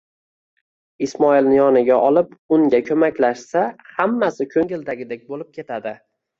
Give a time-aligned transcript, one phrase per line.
[1.07, 3.65] Ismoilni yoniga olib, unga qo'maklashsa,
[4.01, 5.97] hammasi ko'ngildagidek bo'lib ketadi.